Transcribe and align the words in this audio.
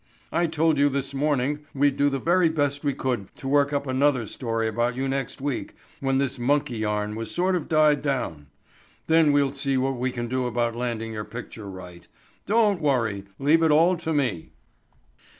"I 0.31 0.47
told 0.47 0.79
you 0.79 0.89
this 0.89 1.13
morning 1.13 1.59
we'd 1.75 1.95
do 1.95 2.09
the 2.09 2.17
very 2.17 2.49
best 2.49 2.83
we 2.83 2.95
could 2.95 3.31
to 3.35 3.47
work 3.47 3.71
up 3.71 3.85
another 3.85 4.25
story 4.25 4.67
about 4.67 4.95
you 4.95 5.07
next 5.07 5.41
week 5.41 5.75
when 5.99 6.17
this 6.17 6.39
monkey 6.39 6.79
yarn 6.79 7.13
was 7.13 7.29
sort 7.29 7.55
of 7.55 7.69
died 7.69 8.01
down. 8.01 8.47
Then 9.05 9.31
we'll 9.31 9.51
see 9.53 9.77
what 9.77 9.97
we 9.97 10.09
can 10.09 10.27
do 10.27 10.47
about 10.47 10.75
landing 10.75 11.13
your 11.13 11.23
picture 11.23 11.69
right. 11.69 12.07
Don't 12.47 12.81
worry. 12.81 13.25
Leave 13.37 13.61
it 13.61 13.69
all 13.69 13.95
to 13.97 14.11
me." 14.11 14.49